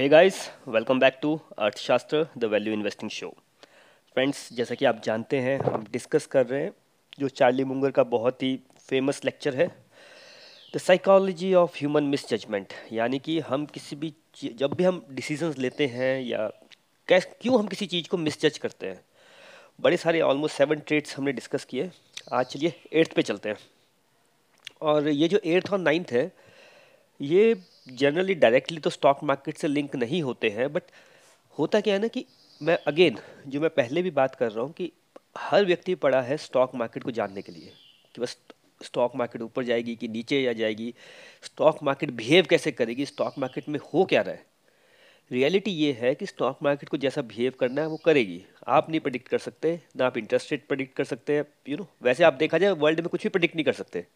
[0.00, 0.36] Hey guys
[0.68, 3.28] welcome back to Arthashastra the value investing show
[4.14, 6.72] friends जैसा कि आप जानते हैं, हम डिस्कस कर रहे हैं
[7.18, 9.66] जो चार्ली मुंगर का बहुत ही फ़ेमस लेक्चर है
[10.74, 14.12] the psychology of human misjudgement यानी कि हम किसी भी
[14.44, 16.48] जब भी हम डिसीजंस लेते हैं या
[17.08, 19.00] कैस, क्यों हम किसी चीज़ को मिस जज करते हैं,
[19.80, 21.90] बड़े सारे ऑलमोस्ट सेवन ट्रेड्स हमने डिस्कस किए।
[22.32, 23.58] आज चलिए एट्थ पे चलते हैं।
[24.82, 26.30] और ये जो एट्थ और नाइन्थ है
[27.20, 27.54] ये
[27.92, 30.82] जनरली डायरेक्टली तो स्टॉक मार्केट से लिंक नहीं होते हैं बट
[31.58, 32.24] होता क्या है ना कि
[32.60, 34.90] मैं अगेन जो मैं पहले भी बात कर रहा हूँ कि
[35.38, 37.72] हर व्यक्ति पड़ा है स्टॉक मार्केट को जानने के लिए
[38.14, 38.36] कि बस
[38.84, 40.92] स्टॉक मार्केट ऊपर जाएगी कि नीचे या जाएगी।
[41.42, 43.06] स्टॉक मार्केट बिहेव कैसे करेगी?
[43.06, 44.44] स्टॉक मार्केट में हो क्या रहा है?
[45.30, 49.00] रियलिटी ये है कि स्टॉक मार्केट को जैसा बिहेव करना है, वो करेगी। आप नहीं
[49.00, 52.58] प्रडिक्ट कर सकते, ना आप इंटरेस्ट रेट प्रडिक्ट कर सकते यू नो वैसे आप देखा
[52.58, 54.06] जाए वर्ल्ड में कुछ भी प्रडिक्ट नहीं कर सकते।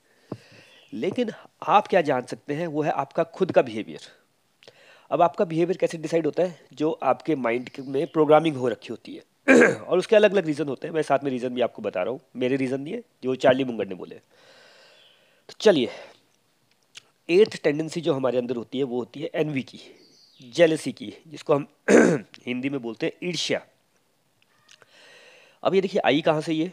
[0.94, 1.30] लेकिन
[1.62, 4.00] आप क्या जान सकते हैं, वो है आपका खुद का बिहेवियर
[5.10, 6.60] अब आपका बिहेवियर कैसे डिसाइड होता है?
[6.72, 10.86] जो आपके माइंड में प्रोग्रामिंग हो रखी होती है। और उसके अलग अलग रीज़न होते
[10.86, 13.34] हैं। मैं साथ में रीज़न भी आपको बता रहा हूँ। मेरे रीज़न नहीं है, जो
[13.34, 15.88] चार्ली मुंगर ने बोले तो चलिए
[17.28, 19.80] एट्थ टेंडेंसी जो हमारे अंदर होती है, वो होती है एनवी की
[20.54, 21.66] जेलसी की, जिसको हम
[22.46, 23.60] हिंदी में बोलते हैं ईर्ष्या।
[25.62, 26.72] अब ये देखिए, आई कहाँ से ये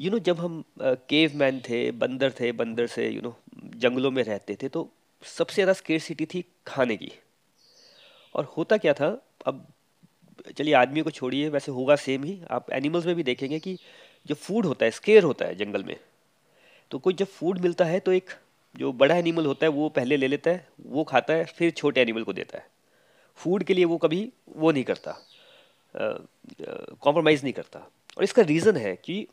[0.00, 3.34] यू नो जब हम केव मैन थे, बंदर थे, बंदर से यू नो
[3.76, 4.88] जंगलों में रहते थे तो
[5.22, 7.12] सबसे ज़्यादा स्केर सिटी थी खाने की।
[8.34, 9.08] और होता क्या था,
[9.46, 9.66] अब
[10.56, 13.76] चलिए आदमी को छोड़िए, वैसे होगा सेम ही। आप एनिमल्स में भी देखेंगे कि
[14.26, 15.96] जो फ़ूड होता है स्केयर होता है जंगल में।
[16.90, 18.30] तो कोई जब फ़ूड मिलता है तो एक
[18.74, 22.00] जो बड़ा एनिमल होता है, वो पहले ले लेता है, वो खाता है, फिर छोटे
[22.00, 22.66] एनिमल को देता है।
[23.38, 25.16] फ़ूड के लिए वो कभी वो नहीं करता।
[25.94, 27.78] कॉम्प्रोमाइज़ नहीं करता।
[28.16, 29.26] और इसका रीज़न है कि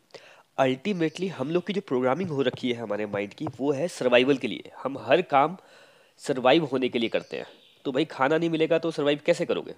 [0.58, 4.38] अल्टीमेटली हम लोग की जो प्रोग्रामिंग हो रखी है हमारे माइंड की, वो है सर्वाइवल
[4.38, 5.58] के लिए। हम हर काम
[6.22, 7.46] सर्वाइव होने के लिए करते हैं।
[7.86, 9.76] तो भाई खाना नहीं मिलेगा तो सर्वाइव कैसे करोगे?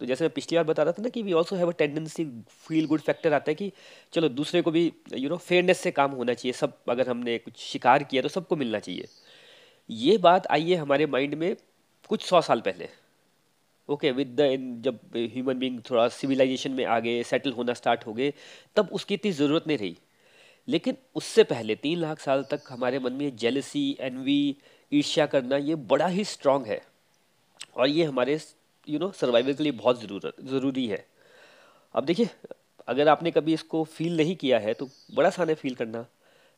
[0.00, 2.24] तो जैसे मैं पिछली बार बता रहा था ना कि we also have a tendency
[2.68, 3.70] feel good factor आता है कि
[4.12, 7.58] चलो दूसरे को भी यू नो फेयरनेस से काम होना चाहिए। सब अगर हमने कुछ
[7.58, 9.08] शिकार किया तो सबको मिलना चाहिए।
[9.90, 11.54] ये बात आई है हमारे माइंड में
[12.08, 12.88] कुछ सौ साल पहले।
[13.88, 18.06] ओके विद द इन जब ह्यूमन बींग थोड़ा सिविलाइजेशन में आ गए सेटल होना स्टार्ट
[18.06, 18.32] हो गए,
[18.76, 19.96] तब उसकी इतनी ज़रूरत नहीं रही।
[20.68, 24.56] लेकिन उससे पहले, तीन लाख साल तक हमारे मन में जेलसी एनवी
[24.92, 26.80] ईर्ष्या करना ये बड़ा ही स्ट्रांग है।
[27.76, 28.38] और ये हमारे
[28.86, 31.04] यू नो सर्वाइवल के लिए बहुत ज़रूरत, ज़रूरी है।
[31.94, 32.28] अब देखिए,
[32.88, 36.04] अगर आपने कभी इसको फील नहीं किया है तो बड़ा आसान है फील करना।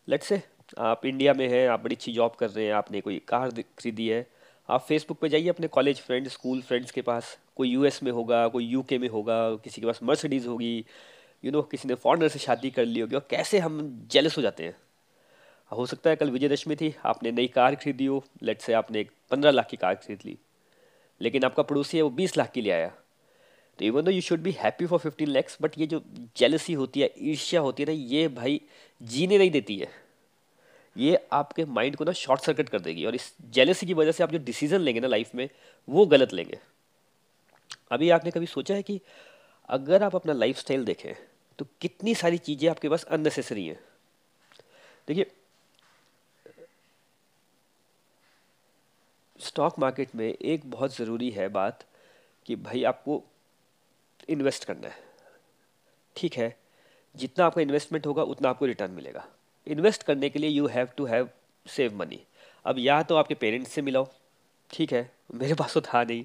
[0.09, 0.41] लेट से
[0.79, 4.09] आप इंडिया में हैं, आप बड़ी अच्छी जॉब कर रहे हैं, आपने कोई कार खरीदी
[4.09, 4.27] है,
[4.69, 8.47] आप फेसबुक पे जाइए अपने कॉलेज फ्रेंड स्कूल फ्रेंड्स के पास। कोई यूएस में होगा,
[8.49, 10.85] कोई यूके में होगा, किसी के पास मर्सिडीज़ होगी
[11.45, 14.43] यू नो किसी ने फॉरनर से शादी कर ली होगी, और कैसे हम जेलस हो
[14.43, 14.77] जाते हैं?
[15.73, 19.11] हो सकता है कल विजयदशमी थी, आपने नई कार खरीदी हो लेट से आपने एक
[19.31, 20.37] पंद्रह लाख की कार खरीद ली,
[21.21, 22.89] लेकिन आपका पड़ोसी है वो बीस लाख की ले आया।
[23.79, 26.03] तो even though you should be happy for fifteen lakhs but ये जो
[26.37, 28.61] जेलसी होती है, ईर्ष्या होती है ना, ये भाई
[29.01, 29.89] जीने नहीं देती है।
[30.97, 34.23] ये आपके माइंड को ना शॉर्ट सर्किट कर देगी, और इस जेलसी की वजह से
[34.25, 35.49] आप जो डिसीज़न लेंगे ना लाइफ में,
[35.89, 36.59] वो गलत लेंगे।
[37.91, 39.01] अभी आपने कभी सोचा है कि
[39.69, 41.15] अगर आप अपना लाइफ देखें
[41.59, 43.79] तो कितनी सारी चीज़ें आपके पास अननेसेसरी हैं।
[45.09, 45.31] देखिए
[49.41, 51.85] स्टॉक मार्केट में एक बहुत ज़रूरी है बात
[52.49, 53.23] कि भाई आपको
[54.29, 55.07] इन्वेस्ट करना है।
[56.17, 56.57] ठीक है,
[57.15, 59.27] जितना आपका इन्वेस्टमेंट होगा, उतना आपको रिटर्न मिलेगा।
[59.67, 61.29] इन्वेस्ट करने के लिए you have to have
[61.67, 62.21] save money
[62.65, 64.07] अब या तो आपके पेरेंट्स से मिलाओ,
[64.71, 66.25] ठीक है, मेरे पास तो था नहीं,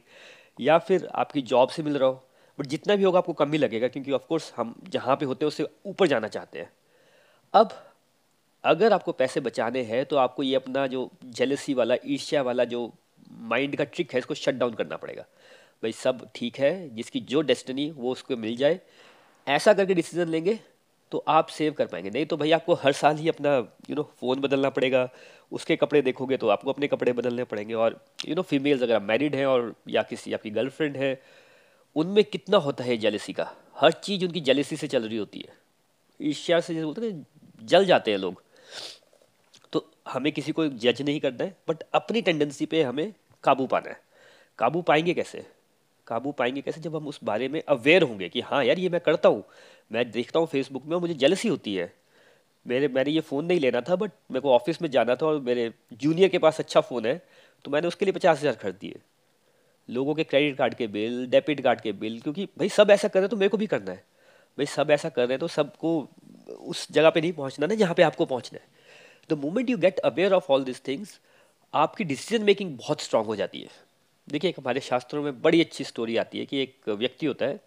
[0.59, 2.23] या फिर आपकी जॉब से मिल रहा हो
[2.59, 5.47] बट जितना भी होगा आपको कम ही लगेगा, क्योंकि ऑफकोर्स हम जहाँ पे होते हैं,
[5.47, 6.71] उससे ऊपर जाना चाहते हैं।
[7.53, 7.71] अब,
[8.63, 12.91] अगर आपको पैसे बचाने हैं तो आपको ये अपना जो जेलसी वाला, ईर्ष्या वाला जो
[13.43, 15.21] माइंड का ट्रिक है, इसको शट डाउन करना पड़ेगा।
[15.83, 18.79] भाई सब ठीक है, जिसकी जो डेस्टिनी वो उसको मिल जाए।
[19.47, 20.59] ऐसा करके डिसीज़न लेंगे
[21.11, 23.55] तो आप सेव कर पाएँगे। नहीं तो भाई आपको हर साल ही अपना
[23.89, 25.09] यू नो फ़ोन बदलना पड़ेगा।
[25.51, 29.01] उसके कपड़े देखोगे तो आपको अपने कपड़े बदलने पड़ेंगे। और यू नो फीमेल्स अगर आप
[29.01, 31.13] मैरिड हैं और या किसी, आपकी गर्लफ्रेंड है
[31.95, 33.51] उनमें कितना होता है जेलेसी का?
[33.75, 35.55] हर चीज़ उनकी जेलेसी से चल रही होती है।
[36.19, 37.25] ईर्ष्या से जैसे बोलते हैं
[37.61, 38.41] जल जाते हैं लोग।
[39.73, 43.13] तो हमें किसी को जज नहीं करना है बट अपनी टेंडेंसी पे हमें
[43.43, 43.99] काबू पाना है।
[44.59, 45.45] काबू पाएँगे कैसे?
[46.07, 49.01] काबू पाएँगे कैसे जब हम उस बारे में अवेयर होंगे कि हाँ यार, ये मैं
[49.01, 49.43] करता हूँ।
[49.91, 51.91] मैं देखता हूँ फेसबुक में मुझे जेलसी होती है।
[52.65, 55.39] मेरे, मैंने ये फ़ोन नहीं लेना था बट मेरे को ऑफ़िस में जाना था और
[55.41, 57.21] मेरे जूनियर के पास अच्छा फ़ोन है
[57.65, 58.99] तो मैंने उसके लिए पचास हज़ार खरीद दिए।
[59.89, 63.19] लोगों के क्रेडिट कार्ड के बिल, डेबिट कार्ड के बिल, क्योंकि भाई सब ऐसा कर
[63.19, 64.03] रहे हैं तो मेरे को भी करना है।
[64.57, 65.99] भाई सब ऐसा कर रहे हैं तो सबको
[66.61, 68.67] उस जगह पे नहीं पहुँचना ना, जहाँ पे आपको पहुँचना है।
[69.29, 71.19] The moment you get aware of all this things
[71.73, 73.69] आपकी डिसीज़न मेकिंग बहुत स्ट्रांग हो जाती है।
[74.27, 77.59] देखिए, एक हमारे शास्त्रों में बड़ी अच्छी स्टोरी आती है कि एक व्यक्ति होता है,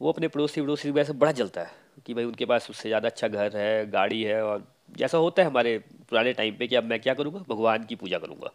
[0.00, 1.70] वो अपने पड़ोसी पड़ोसी की वजह से बड़ा जलता है
[2.06, 4.66] कि भाई उनके पास उससे ज़्यादा अच्छा घर है, गाड़ी है और
[4.98, 7.44] जैसा होता है हमारे पुराने टाइम पे कि अब मैं क्या करूँगा?
[7.48, 8.52] भगवान की पूजा करूँगा।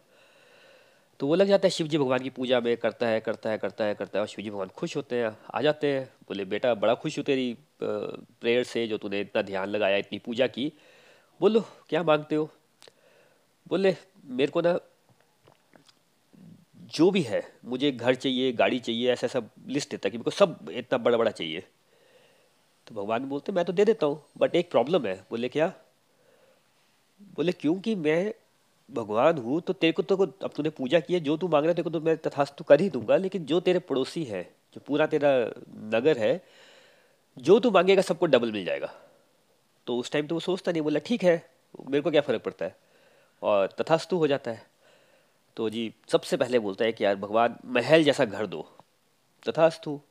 [1.19, 3.57] तो वो लग जाता है शिव जी भगवान की पूजा में करता है करता है
[3.57, 6.45] करता है करता है और शिव जी भगवान खुश होते हैं, आ जाते हैं। बोले,
[6.45, 10.71] बेटा, बड़ा खुश हो तेरी प्रेयर से जो तूने इतना ध्यान लगाया, इतनी पूजा की।
[11.39, 12.49] बोलो, क्या मांगते हो?
[13.67, 13.95] बोले,
[14.25, 14.79] मेरे को ना
[16.93, 20.31] जो भी है, मुझे घर चाहिए, गाड़ी चाहिए, ऐसा सब लिस्ट देता कि मेरे को
[20.31, 21.63] सब इतना बड़ा बड़ा चाहिए।
[22.87, 25.73] तो भगवान बोलते, मैं तो दे देता हूँ, बट एक प्रॉब्लम है। बोले, क्या?
[27.35, 28.33] बोले, क्योंकि मैं
[28.91, 31.69] भगवान हूँ तो तेरे को तो अब तूने पूजा की है, जो तू मांग रहा
[31.69, 34.81] है, तेरे को तो मैं तथास्तु कर ही दूँगा, लेकिन जो तेरे पड़ोसी है, जो
[34.87, 35.29] पूरा तेरा
[35.73, 36.45] नगर है,
[37.37, 38.93] जो तू मांगेगा, सबको डबल मिल जाएगा।
[39.87, 41.49] तो उस टाइम तो वो सोचता नहीं, बोला, ठीक है,
[41.89, 42.75] मेरे को क्या फ़र्क पड़ता है?
[43.41, 44.63] और तथास्तु हो जाता है।
[45.57, 48.67] तो जी, सबसे पहले बोलता है कि, यार, भगवान, महल जैसा घर दो।
[49.49, 50.01] तथास्तु,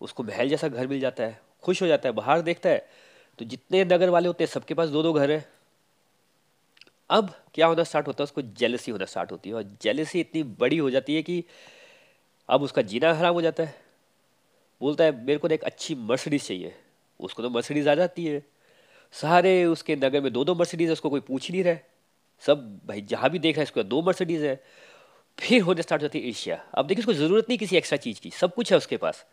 [0.00, 2.88] उसको महल जैसा घर मिल जाता है, खुश हो जाता है, बाहर देखता है
[3.38, 5.61] तो जितने नगर वाले होते हैं, सबके पास दो दो घर है।
[7.12, 10.42] अब क्या होना स्टार्ट होता है, उसको जेलसी होना स्टार्ट होती है। और जेलसी इतनी
[10.42, 11.44] बड़ी हो जाती है कि
[12.48, 13.74] अब उसका जीना हराम हो जाता है।
[14.80, 16.74] बोलता है, मेरे को एक अच्छी मर्सिडीज चाहिए।
[17.20, 18.42] उसको तो मर्सिडीज आ जाती है।
[19.12, 21.76] सारे उसके नगर में दो दो मर्सिडीज है, उसको कोई पूछ नहीं रहा
[22.40, 24.64] सब भाई, जहाँ भी देख रहा है, इसको दो मर्सिडीज है।
[25.38, 28.30] फिर होने स्टार्ट होती है एशिया अब देखिए, उसको ज़रूरत नहीं किसी एक्स्ट्रा चीज़ की।
[28.30, 29.26] सब कुछ है उसके पास।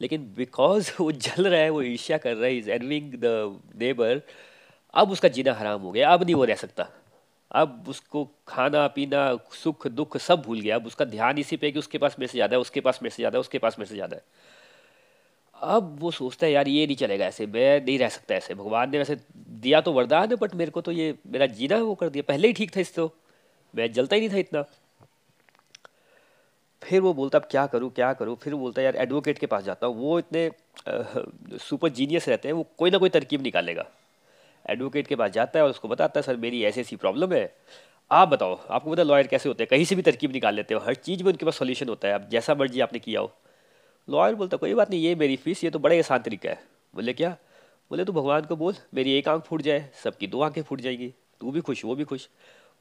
[0.00, 3.24] लेकिन बिकॉज़ वो जल रहा है, वो ईर्ष्या कर रहा है इज़ एनविंग द
[3.76, 4.22] नेबर
[4.94, 6.88] अब उसका जीना हराम हो गया। अब नहीं वो रह सकता।
[7.54, 11.78] अब उसको खाना, पीना, सुख, दुख सब भूल गया। अब उसका ध्यान इसी पे कि
[11.78, 13.88] उसके पास मेरे से ज़्यादा है, उसके पास मेरे से ज़्यादा है, उसके पास मेरे
[13.88, 14.22] से ज़्यादा है।
[15.56, 18.90] अब वो सोचता है, यार, ये नहीं चलेगा ऐसे, मैं नहीं रह सकता ऐसे। भगवान
[18.90, 22.08] ने वैसे दिया तो वरदान है बट मेरे को तो ये, मेरा जीना वो कर
[22.08, 23.12] दिया। पहले ही ठीक था इससे तो।
[23.74, 24.64] मैं जलता ही नहीं था इतना।
[26.82, 28.36] फिर वो बोलता, अब क्या करूँ क्या करूँ?
[28.36, 30.50] फिर वो बोलता, यार एडवोकेट के पास जाता हूँ। वो इतने
[31.60, 33.86] सुपर जीनियस रहते हैं, वो कोई ना कोई तरकीब निकालेगा।
[34.70, 37.56] एडवोकेट के पास जाता है और उसको बताता है, सर, मेरी ऐसी ऐसी प्रॉब्लम है।
[38.10, 39.68] आप बताओ, आपको पता लॉयर कैसे होते हैं?
[39.70, 42.14] कहीं से भी तरकीब निकाल लेते हो, हर चीज़ में उनके पास सोल्यूशन होता है।
[42.14, 43.32] अब जैसा मर्ज़ी आपने किया हो।
[44.10, 46.62] लॉयर बोलता, कोई बात नहीं, ये मेरी फ़ीस, ये तो बड़ा आसान तरीका है।
[46.94, 47.36] बोले, क्या?
[47.90, 51.14] बोले, तू भगवान को बोल, मेरी एक आँख फूट जाए, सबकी दो आँखें फूट जाएँगी।
[51.40, 52.28] तू भी खुश, वो भी खुश।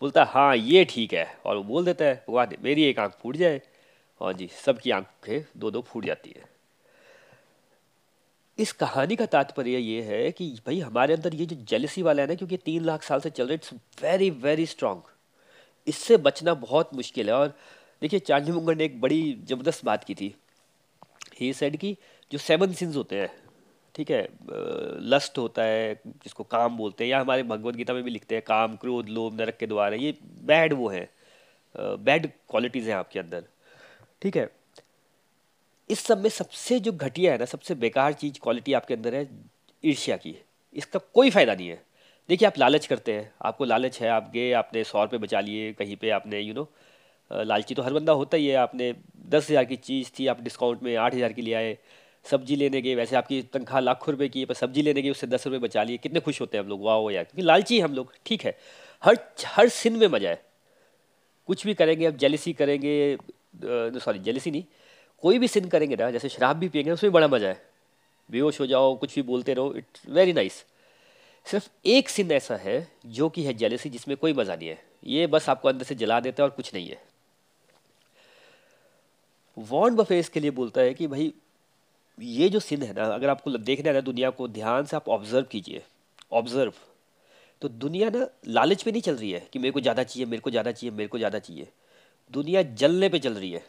[0.01, 3.35] बोलता हाँ ये ठीक है। और वो बोल देता है, भगवान, मेरी एक आँख फूट
[3.35, 3.61] जाए।
[4.19, 6.52] और जी, सबकी आँखें दो दो फूट जाती है।
[8.57, 12.27] इस कहानी का तात्पर्य ये है कि भाई हमारे अंदर ये जो जेलसी वाला है
[12.27, 15.01] ना, क्योंकि तीन लाख साल से चल रहा है इट्स वेरी वेरी स्ट्रांग
[15.87, 17.47] इससे बचना बहुत मुश्किल है। और
[18.01, 20.33] देखिए चांदी मुंगर ने एक बड़ी ज़बरदस्त बात की थी।
[21.39, 21.95] ही सेड कि
[22.31, 23.31] जो सेवन सिंस होते हैं,
[23.95, 24.27] ठीक है
[25.05, 28.43] लस्ट होता है, जिसको काम बोलते हैं, या हमारे भगवत गीता में भी लिखते हैं,
[28.47, 31.07] काम, क्रोध, लोभ, नरक के द्वारा, ये बैड वो हैं।
[31.75, 33.43] बैड क्वालिटीज़ हैं आपके अंदर।
[34.21, 34.49] ठीक है
[35.89, 39.27] इस सब में सबसे जो घटिया है ना, सबसे बेकार चीज़ क्वालिटी आपके अंदर है,
[39.83, 40.35] ईर्ष्या की।
[40.75, 41.81] इसका कोई फ़ायदा नहीं है।
[42.29, 45.71] देखिए, आप लालच करते हैं। आपको लालच है, आप गए, आपने सौ रुपये बचा लिए,
[45.73, 46.67] कहीं पे आपने यू नो
[47.31, 48.93] लालची तो हर बंदा होता ही है। आपने
[49.29, 51.77] दस हज़ार की चीज़ थी, आप डिस्काउंट में आठ हज़ार की ले आए,
[52.25, 55.27] सब्ज़ी लेने गए, वैसे आपकी तनख्वाह लाखों रुपए की है, पर सब्ज़ी लेने गए, उससे
[55.27, 57.93] दस रुपये बचा लिए। कितने खुश होते हैं हम लोग। वाह यार, क्योंकि लालची हम
[57.93, 58.57] लोग, ठीक है।
[59.03, 60.41] हर हर सिन में मज़ा है।
[61.49, 63.17] कुछ भी करेंगे, अब जेलिसी करेंगे
[63.99, 64.63] सॉरी जेलिसी नहीं
[65.23, 67.61] कोई भी सिन करेंगे ना, जैसे शराब भी पियेंगे, उसमें बड़ा मज़ा है।
[68.29, 70.63] बेहोश हो जाओ, कुछ भी बोलते रहो इट्स वेरी नाइस
[71.45, 75.27] सिर्फ़ एक सिन ऐसा है, जो कि है जेलिसी जिसमें कोई मज़ा नहीं है। ये
[75.27, 77.01] बस आपको अंदर से जला देता है और कुछ नहीं है।
[79.57, 81.33] वॉन्ड बफे इसके लिए बोलता है कि भाई,
[82.17, 85.09] ये जो सिन है ना, अगर आपको देखना है ना दुनिया को, ध्यान से आप
[85.09, 85.81] ऑब्ज़र्व कीजिए।
[86.31, 86.73] ऑब्ज़र्व
[87.61, 90.41] तो दुनिया ना लालच पे नहीं चल रही है कि मेरे को ज़्यादा चाहिए, मेरे
[90.41, 91.67] को ज़्यादा चाहिए, मेरे को ज़्यादा चाहिए।
[92.31, 93.63] दुनिया जलने पे चल रही है।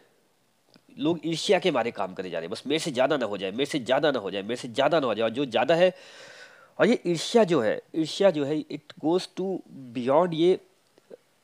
[0.97, 3.37] लोग ईर्ष्या के मारे काम करे जा रहे हैं। बस मेरे से ज़्यादा ना हो
[3.37, 5.45] जाए, मेरे से ज़्यादा ना हो जाए, मेरे से ज़्यादा ना हो जाए। और जो
[5.47, 5.93] ज़्यादा है,
[6.79, 10.59] और ये ईर्ष्या जो है, ईर्ष्या जो है इट गोज़ टू बियॉन्ड ये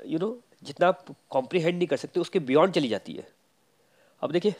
[0.06, 3.26] यू नो जितना आप कॉम्प्रीहेंड नहीं कर सकते, उसके बियॉन्ड चली जाती है।
[4.22, 4.54] अब देखिए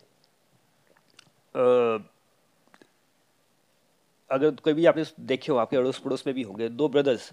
[4.31, 7.33] अगर कोई भी आपने देखे हो, आपके अड़ोस पड़ोस में भी होंगे, दो ब्रदर्स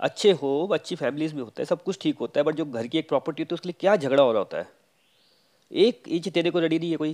[0.00, 2.86] अच्छे हो, अच्छी फैमिलीज़ में होता है, सब कुछ ठीक होता है बट जो घर
[2.86, 4.68] की एक प्रॉपर्टी होती है, उसके लिए क्या झगड़ा हो रहा होता है?
[5.74, 7.12] एक इंच देने को रेडी नहीं है कोई।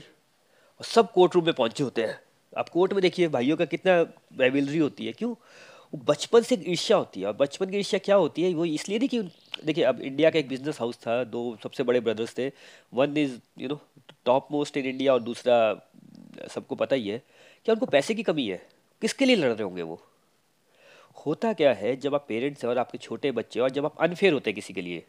[0.79, 2.21] और सब कोर्ट रूम में पहुँचे होते हैं।
[2.59, 4.01] आप कोर्ट में देखिए, भाइयों का कितना
[4.39, 5.33] राइवलरी होती है। क्यों?
[5.95, 8.55] वो बचपन से एक ईर्ष्या होती है। और बचपन की ईर्ष्या क्या होती है?
[8.55, 9.23] वो इसलिए नहीं कि
[9.65, 12.53] देखिए, अब इंडिया का एक बिज़नेस हाउस था। दो सबसे बड़े ब्रदर्स थे।
[12.95, 13.81] One is you know
[14.25, 15.87] top most in India और दूसरा,
[16.49, 17.23] सबको पता ही है
[17.67, 18.69] कि उनको पैसे की कमी है।
[19.01, 20.03] किसके लिए लड़ रहे होंगे वो?
[21.27, 24.33] होता क्या है, जब आप पेरेंट्स हैं और आपके छोटे बच्चे और जब आप अनफेयर
[24.33, 25.05] होते हैं किसी के लिए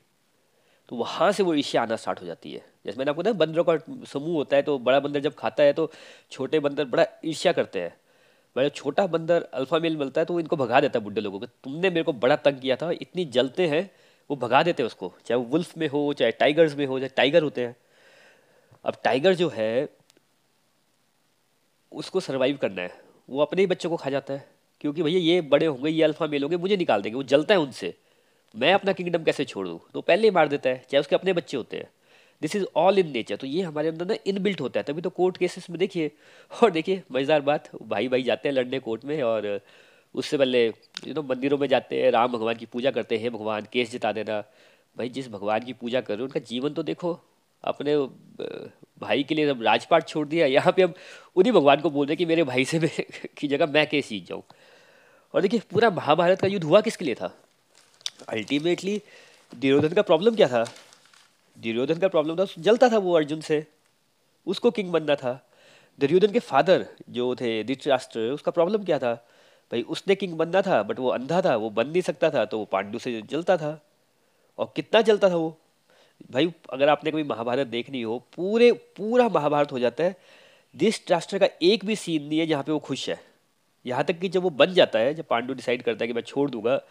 [0.92, 3.64] तो वहाँ से वो ईर्ष्या आना स्टार्ट हो जाती है। जैसे मैंने आपको ना बंदरों
[3.64, 5.92] का समूह होता है तो बड़ा बंदर जब खाता है तो
[6.32, 7.96] छोटे बंदर बड़ा ईर्ष्या करते हैं।
[8.56, 11.40] भाई छोटा बंदर अल्फ़ा मेल मिलता है तो वो इनको भगा देता है बुढ़े लोगों
[11.40, 13.92] को। तुमने मेरे को बड़ा तंग किया था, इतनी जलते हैं,
[14.30, 17.10] वो भगा देते हैं उसको। चाहे वो वुल्फ में हो, चाहे टाइगर्स में हो, चाहे
[17.10, 17.76] टाइगर होते हैं।
[18.86, 19.90] अब टाइगर जो है,
[21.92, 24.50] उसको सर्वाइव करना है। वो अपने ही बच्चों को खा जाता है।
[24.82, 27.60] क्योंकि भैया ये बड़े होंगे, ये अल्फ़ा मेल होंगे, मुझे निकाल देंगे। वो जलता है
[27.60, 27.94] उनसे।
[28.56, 29.68] मैं अपना किंगडम कैसे छोड़?
[29.68, 31.90] दूँ तो पहले ही मार देता है, चाहे उसके अपने बच्चे होते हैं।
[32.42, 35.10] This is all in nature तो ये हमारे अंदर ना इनबिल्ट होता है। तभी तो
[35.10, 36.12] कोर्ट केसेस में देखिए,
[36.64, 39.62] और देखिए, मज़ेदार बात भाई भाई जाते हैं लड़ने कोर्ट में, और
[40.16, 43.68] उससे पहले यू नो मंदिरों में जाते हैं, राम भगवान की पूजा करते हैं, भगवान
[43.74, 44.42] केस जिता देना।
[44.98, 47.20] भाई, जिस भगवान की पूजा कर रहे हो, उनका जीवन तो देखो,
[47.64, 47.98] अपने
[49.02, 50.94] भाई के लिए जब राजपाट छोड़ दिया, यहाँ पे हम
[51.36, 52.90] उन्हीं भगवान को बोल रहे हैं कि मेरे भाई से मैं,
[53.38, 54.44] की जगह मैं केस जीत जाऊँ।
[55.34, 57.38] और देखिए, पूरा महाभारत का युद्ध हुआ किसके लिए था?
[58.30, 59.02] अल्टीमेटली
[59.56, 60.64] दुर्योधन का प्रॉब्लम क्या था?
[61.60, 63.68] दुर्योधन का प्रॉब्लम था, जलता था वो अर्जुन से।
[64.48, 65.50] उसको किंग बनना था।
[66.00, 69.14] दुर्योधन के फादर जो थे, धृतराष्ट्र, उसका प्रॉब्लम क्या था?
[69.72, 72.60] भाई, उसने किंग बनना था बट वो अंधा था, वो बन नहीं सकता था तो
[72.60, 73.82] वो पांडु से जलता था।
[74.58, 75.58] और कितना जलता था वो?
[76.32, 80.16] भाई, अगर आपने कभी महाभारत देखनी हो, पूरे, पूरा महाभारत हो जाता है।
[80.78, 83.20] धृतराष्ट्र का एक भी सीन नहीं है जहाँ पे वो खुश है।
[83.86, 86.22] यहाँ तक कि जब वो बन जाता है, जब पांडु डिसाइड करता है कि मैं
[86.22, 86.82] छोड़ दूँगा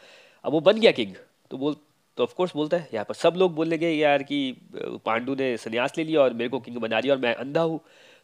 [0.45, 1.15] अब वो बन गया किंग।
[1.51, 1.77] तो बोल
[2.19, 4.57] तो ऑफ़ कोर्स बोलता है, यहाँ पर सब लोग बोलेंगे, यार कि
[5.05, 7.79] पांडु ने संन्यास ले लिया और मेरे को किंग बना दिया और मैं अंधा हूँ।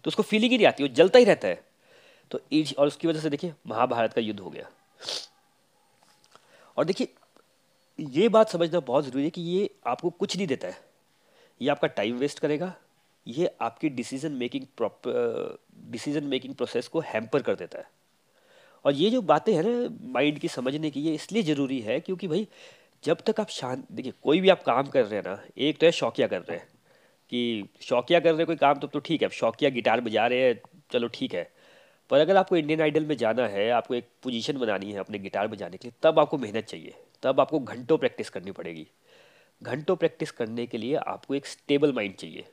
[0.05, 1.65] तो उसको फीलिंग ही नहीं आती, वो जलता ही रहता है।
[2.31, 4.69] तो ईर्ष और उसकी वजह से देखिए, महाभारत का युद्ध हो गया।
[6.77, 7.09] और देखिए,
[7.99, 10.85] ये बात समझना बहुत ज़रूरी है कि ये आपको कुछ नहीं देता है।
[11.61, 12.75] ये आपका टाइम वेस्ट करेगा,
[13.27, 14.65] ये आपकी decision making
[15.91, 17.89] decision making process को हैम्पर कर देता है।
[18.87, 22.29] और ये जो बातें हैं ना माइंड की समझने की ये इसलिए ज़रूरी है क्योंकि
[22.29, 22.47] भाई
[23.05, 25.87] जब तक आप शांत देखिए कोई भी आप काम कर रहे हैं ना एक तो
[25.87, 26.67] है शौकिया कर रहे हैं
[27.33, 30.43] कि शौकिया कर रहे हैं कोई काम तो, तो ठीक है शौकिया गिटार बजा रहे
[30.43, 30.61] हैं
[30.93, 31.51] चलो ठीक है।
[32.11, 35.49] पर अगर आपको इंडियन आइडल में जाना है आपको एक पोजीशन बनानी है अपने गिटार
[35.49, 38.87] बजाने के लिए तब आपको मेहनत चाहिए तब आपको घंटों प्रैक्टिस करनी पड़ेगी।
[39.63, 42.45] घंटों प्रैक्टिस करने के लिए आपको एक स्टेबल माइंड चाहिए।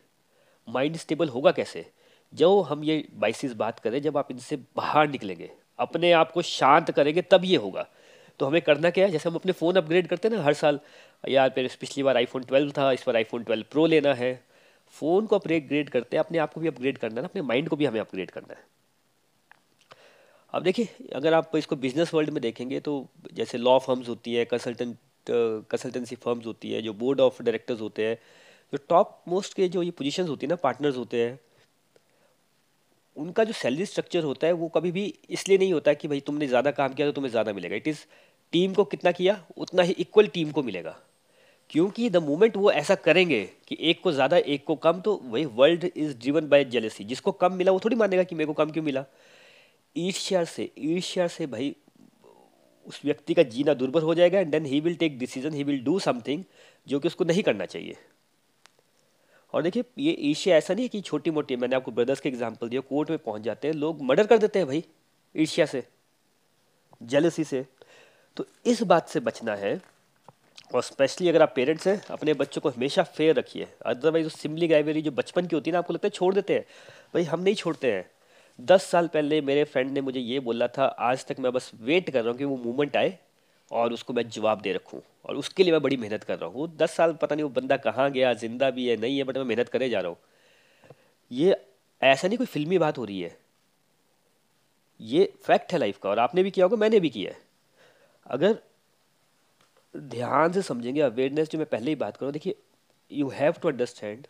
[0.67, 1.85] माइंड स्टेबल होगा कैसे?
[2.33, 6.91] जो हम ये बाइसिस बात करें जब आप इनसे बाहर निकलेंगे अपने आप को शांत
[6.91, 7.87] करेंगे, तब ये होगा।
[8.39, 9.11] तो हमें करना क्या है?
[9.11, 10.79] जैसे हम अपने फ़ोन अपग्रेड करते हैं ना हर साल
[11.29, 14.33] यार फिर पिछली बार आईफोन 12 था, इस बार आईफोन 12 प्रो लेना है।
[14.95, 17.69] फ़ोन को अपग्रेड करते हैं, अपने आप को भी अपग्रेड करना है ना, अपने माइंड
[17.69, 18.65] को भी हमें अपग्रेड करना है।
[20.53, 24.45] अब देखिए, अगर आप इसको बिज़नेस वर्ल्ड में देखेंगे तो जैसे लॉ फर्म्स होती है
[24.45, 28.15] कंसल्टेंट कंसल्टेंसी फर्म्स होती है, जो बोर्ड ऑफ़ डायरेक्टर्स होते हैं,
[28.73, 31.39] जो टॉप मोस्ट के जो ये पोजीशंस होती है ना पार्टनर्स होते हैं
[33.17, 36.47] उनका जो सैलरी स्ट्रक्चर होता है, वो कभी भी इसलिए नहीं होता कि भाई तुमने
[36.47, 38.05] ज़्यादा काम किया तो तुम्हें ज़्यादा मिलेगा। इट इज़
[38.53, 40.97] टीम को कितना किया, उतना ही इक्वल टीम को मिलेगा।
[41.69, 45.45] क्योंकि द मोमेंट वो ऐसा करेंगे कि एक को ज़्यादा, एक को कम तो वही
[45.47, 48.71] world is driven by jealousy जिसको कम मिला, वो थोड़ी मानेगा कि मेरे को कम
[48.71, 49.05] क्यों मिला।
[49.95, 51.75] ईर्ष्या से ईर्ष्या से भाई
[52.85, 55.83] उस व्यक्ति का जीना दुर्बल हो जाएगा and then he will take decision he will
[55.83, 56.43] do something
[56.87, 57.95] जो कि उसको नहीं करना चाहिए।
[59.53, 62.69] और देखिए, ये ईर्ष्या ऐसा नहीं है कि छोटी मोटी मैंने आपको ब्रदर्स के एग्ज़ाम्पल
[62.69, 64.83] दिया कोर्ट में पहुँच जाते हैं, लोग मर्डर कर देते हैं भाई
[65.35, 65.83] ईर्ष्या से
[67.03, 67.65] जेलसी से।
[68.37, 69.79] तो इस बात से बचना है,
[70.73, 75.01] और स्पेशली अगर आप पेरेंट्स हैं, अपने बच्चों को हमेशा फेयर रखिए। अदरवाइज़ सिमली गाइवेरी
[75.01, 76.65] जो बचपन की होती है ना, आपको लगता है छोड़ देते हैं।
[77.13, 78.09] भाई हम नहीं छोड़ते हैं।
[78.59, 82.09] दस साल पहले मेरे फ्रेंड ने मुझे ये बोला था, आज तक मैं बस वेट
[82.09, 83.17] कर रहा हूँ कि वो मूवमेंट आए
[83.73, 86.67] और उसको मैं जवाब दे रखूँ। और उसके लिए मैं बड़ी मेहनत कर रहा हूँ।
[86.77, 89.45] दस साल पता नहीं वो बंदा कहाँ गया, ज़िंदा भी है, नहीं है, बट मैं
[89.45, 90.17] मेहनत करे जा रहा हूँ।
[91.31, 91.55] ये
[92.01, 93.37] ऐसा नहीं कोई फिल्मी बात हो रही है।
[94.99, 97.41] ये फैक्ट है लाइफ का, और आपने भी किया होगा, मैंने भी किया है।
[98.25, 98.59] अगर
[99.95, 102.55] ध्यान से समझेंगे अवेयरनेस जो मैं पहले ही बात करूँ देखिए
[103.11, 104.27] यू हैव टू अंडरस्टैंड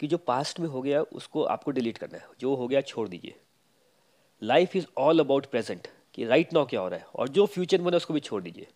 [0.00, 3.08] कि जो पास्ट में हो गया, उसको आपको डिलीट करना है। जो हो गया, छोड़
[3.08, 3.34] दीजिए।
[4.42, 7.06] Life is all about present कि राइट नाउ क्या हो रहा है?
[7.14, 8.66] और जो फ्यूचर में उसको भी छोड़ दीजिए।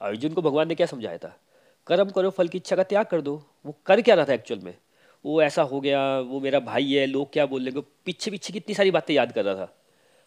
[0.00, 1.38] अर्जुन को भगवान ने क्या समझाया था?
[1.86, 4.60] कर्म करो फल की इच्छा का त्याग कर दो। वो कर क्या रहा था एक्चुअल
[4.60, 4.76] में?
[5.24, 8.74] वो ऐसा हो गया वो मेरा भाई है लोग क्या बोल लेंगे पीछे पीछे कितनी
[8.74, 9.74] सारी बातें याद कर रहा था।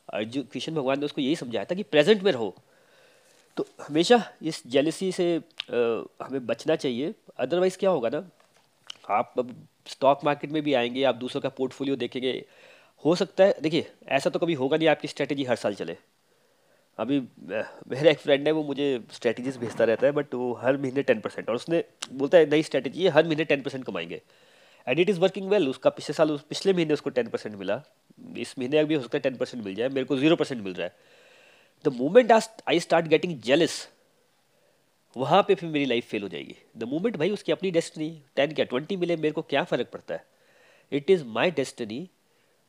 [0.10, 2.56] अर्जुन कृष्ण भगवान ने उसको यही समझाया था कि प्रेजेंट में रहो।
[3.58, 5.74] तो हमेशा इस जेलसी से आ,
[6.26, 8.30] हमें बचना चाहिए। अदरवाइज़ क्या होगा ना?
[9.10, 12.46] आप अब स्टॉक मार्केट में भी आएँगे आप दूसरों का पोर्टफोलियो देखेंगे।
[13.06, 15.98] हो सकता है देखिए ऐसा तो कभी होगा नहीं आपकी स्ट्रैटेजी हर साल चले।
[17.02, 17.20] अभी,
[17.90, 21.20] मेरा एक फ्रेंड है, वो मुझे स्ट्रैटेजीज भेजता रहता है बट वो हर महीने टेन
[21.20, 24.22] परसेंट और उसने बोलता है, नई स्ट्रैटेजी है, हर महीने टेन परसेंट कमाएँगे.
[24.88, 27.82] And it is working well उसका पिछले साल उस पिछले महीने उसको टेन परसेंट मिला।
[28.38, 30.96] इस महीने अभी उसका टेन परसेंट मिल जाए मेरे को ज़ीरो परसेंट मिल रहा है।
[31.86, 33.88] The moment I start getting jealous
[35.16, 38.54] वहाँ पे फिर मेरी लाइफ फेल हो जाएगी। द मोमेंट भाई उसकी अपनी डेस्टिनी टेन
[38.54, 40.26] क्या ट्वेंटी मिले, मेरे को क्या फ़र्क पड़ता है?
[40.92, 42.10] इट इज़ माई डेस्टिनी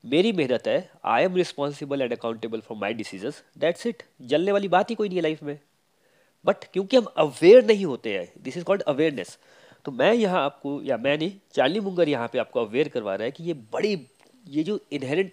[0.05, 4.69] मेरी मेहनत है I am responsible and accountable for my decision that's it जलने वाली
[4.69, 5.59] बात ही कोई नहीं है लाइफ में।
[6.45, 9.39] बट क्योंकि हम अवेयर नहीं होते हैं दिस इज़ कॉल्ड अवेयरनेस
[9.85, 13.25] तो मैं यहाँ आपको, या मैं नहीं, चार्ली मुंगर यहाँ पे आपको अवेयर करवा रहा
[13.25, 13.95] है कि ये बड़ी,
[14.47, 15.33] ये जो इनहेरेंट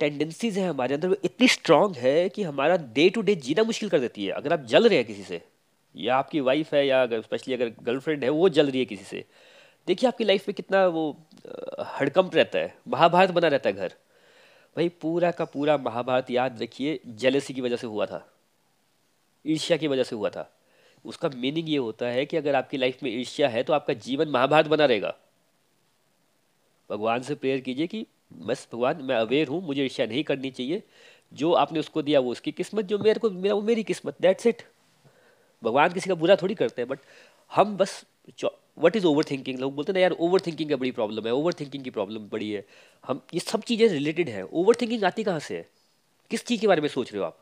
[0.00, 3.88] टेंडेंसीज हैं हमारे अंदर, वो इतनी स्ट्रांग है कि हमारा डे टू डे जीना मुश्किल
[3.88, 5.40] कर देती है। अगर आप जल रहे हैं किसी से,
[5.94, 9.04] या आपकी वाइफ है, या अगर स्पेशली अगर गर्लफ्रेंड है, वो जल रही है किसी
[9.04, 9.24] से
[9.86, 11.10] देखिए आपकी लाइफ में कितना वो
[11.80, 13.94] हड़कंप रहता है, महाभारत बना रहता है घर।
[14.76, 18.26] भाई पूरा का पूरा महाभारत याद रखिए जेलसी की वजह से हुआ था।
[19.46, 20.50] ईर्ष्या की वजह से हुआ था।
[21.04, 24.28] उसका मीनिंग ये होता है कि अगर आपकी लाइफ में ईर्ष्या है तो आपका जीवन
[24.28, 25.14] महाभारत बना रहेगा।
[26.90, 30.82] भगवान से प्रेयर कीजिए कि, बस भगवान, मैं अवेयर हूँ, मुझे ईर्ष्या नहीं करनी चाहिए।
[31.32, 34.46] जो आपने उसको दिया, वो उसकी किस्मत, जो मेरे को, मेरा, वो मेरी किस्मत दैट्स
[34.46, 34.62] इट
[35.62, 36.98] भगवान किसी का बुरा थोड़ी करते हैं बट
[37.52, 38.04] हम बस
[38.78, 41.32] वट इज़ ओवर थिंकिंग लोग बोलते हैं ना, यार ओवर थिंकिंग का बड़ी प्रॉब्लम है
[41.32, 42.64] ओवर थिंकिंग की प्रॉब्लम बड़ी है।
[43.04, 45.68] हम, ये सब चीज़ें रिलेटेड हैं। ओवर थिंकिंग आती कहाँ से है?
[46.30, 47.38] किस चीज़ के बारे में सोच रहे हो आप?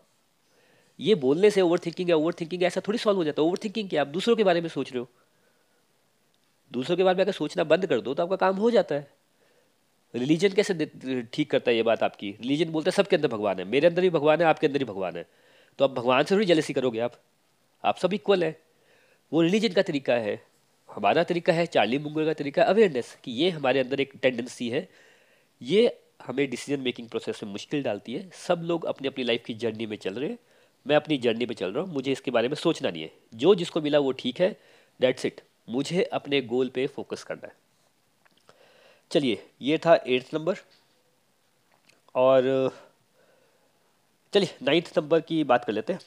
[1.00, 3.58] ये बोलने से ओवर थिंकिंग है ओवर थिंकिंग ऐसा थोड़ी सॉल्व हो जाता है। ओवर
[3.64, 5.08] थिंकिंग क्या आप दूसरों के बारे में सोच रहे हो।
[6.70, 9.10] दूसरों के बारे में अगर सोचना बंद कर दो तो आपका काम हो जाता है।
[10.14, 10.74] रिलीजन कैसे
[11.32, 12.30] ठीक करता है ये बात आपकी?
[12.32, 14.84] रिलीजन बोलते हैं, सबके अंदर भगवान है, मेरे अंदर भी भगवान है, आपके अंदर भी
[14.84, 15.26] भगवान है।
[15.78, 17.20] तो आप भगवान से थोड़ी जलसी करोगे आप?
[17.84, 18.56] आप सब इक्वल है।
[19.32, 20.40] वो रिलीजन का तरीका है।
[20.92, 24.88] हमारा तरीका है, चार्ली मुंगर का तरीका अवेयरनेस कि ये हमारे अंदर एक टेंडेंसी है।
[25.62, 29.54] ये हमें डिसीज़न मेकिंग प्रोसेस में मुश्किल डालती है। सब लोग अपनी अपनी लाइफ की
[29.54, 30.38] जर्नी में चल रहे हैं।
[30.86, 33.54] मैं अपनी जर्नी पे चल रहा हूँ। मुझे इसके बारे में सोचना नहीं है। जो
[33.54, 34.56] जिसको मिला वो ठीक है।
[35.00, 37.54] डेट्स इट मुझे अपने गोल पे फोकस करना है।
[39.10, 40.56] चलिए, ये था एट्थ नंबर
[42.14, 42.70] और,
[44.32, 46.00] चलिए नाइन्थ नंबर की बात कर लेते हैं।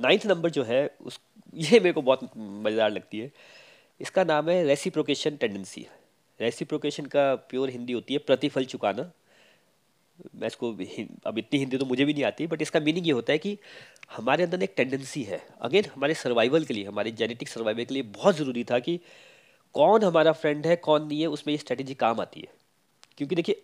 [0.00, 1.20] नाइन्थ नंबर जो है, उस,
[1.54, 3.30] ये मेरे को बहुत मज़ेदार लगती है।
[4.00, 5.86] इसका नाम है रेसिप्रोकेशन टेंडेंसी
[6.40, 9.10] रेसिप्रोकेशन का प्योर हिंदी होती है प्रतिफल चुकाना।
[10.34, 10.70] मैं इसको
[11.26, 13.56] अब इतनी हिंदी तो मुझे भी नहीं आती बट इसका मीनिंग ये होता है कि
[14.16, 18.02] हमारे अंदर एक टेंडेंसी है। अगेन हमारे सर्वाइवल के लिए, हमारे जेनेटिक सर्वाइवल के लिए
[18.04, 18.98] बहुत ज़रूरी था कि
[19.74, 22.48] कौन हमारा फ्रेंड है, कौन नहीं है, उसमें ये स्ट्रैटेजी काम आती है।
[23.18, 23.62] क्योंकि देखिए,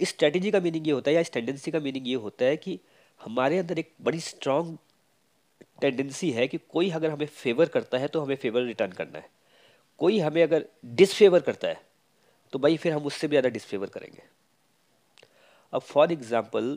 [0.00, 2.56] इस स्ट्रैटेजी का मीनिंग ये होता है या इस टेंडेंसी का मीनिंग ये होता है
[2.56, 2.78] कि
[3.20, 4.76] हमारे अंदर एक बड़ी स्ट्रांग
[5.80, 9.28] टेंडेंसी है कि कोई अगर हमें फेवर करता है तो हमें फेवर रिटर्न करना है।
[10.00, 11.80] कोई हमें अगर डिसफेवर करता है
[12.52, 14.22] तो भाई फिर हम उससे भी ज़्यादा डिसफेवर करेंगे।
[15.72, 16.76] अब फॉर एग्ज़ाम्पल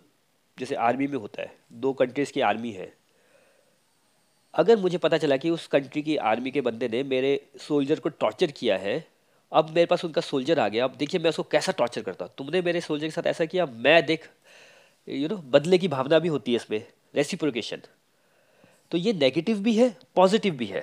[0.58, 2.91] जैसे आर्मी में होता है, दो कंट्रीज़ की आर्मी है।
[4.54, 8.10] अगर मुझे पता चला कि उस कंट्री की आर्मी के बंदे ने मेरे सोल्जर को
[8.12, 9.06] टॉर्चर किया है,
[9.52, 12.34] अब मेरे पास उनका सोल्जर आ गया, अब देखिए मैं उसको कैसा टॉर्चर करता हूँ।
[12.38, 14.30] तुमने मेरे सोल्जर के साथ ऐसा किया, मैं देख
[15.08, 17.82] यू नो बदले की भावना भी होती है इसमें रेसिप्रोकेशन
[18.91, 20.82] तो ये नेगेटिव भी है पॉजिटिव भी है।